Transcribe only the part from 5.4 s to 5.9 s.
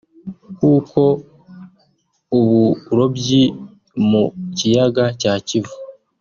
Kivu